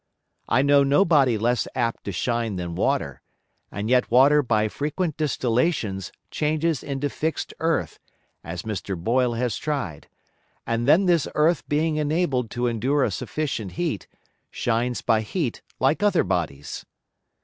[0.49, 3.21] I know no Body less apt to shine than Water;
[3.71, 7.99] and yet Water by frequent Distillations changes into fix'd Earth,
[8.43, 8.97] as Mr.
[8.97, 10.07] Boyle has try'd;
[10.65, 14.07] and then this Earth being enabled to endure a sufficient Heat,
[14.49, 16.83] shines by Heat like other Bodies.